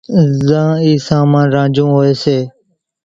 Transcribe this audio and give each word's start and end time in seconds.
زان 0.47 0.71
اِي 0.83 0.91
سامان 1.07 1.47
رانجھون 1.55 1.89
ھوئي 1.95 2.13
سي۔ 2.23 2.37